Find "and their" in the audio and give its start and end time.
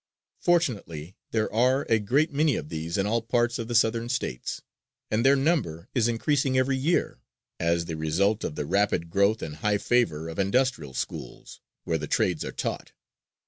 5.11-5.35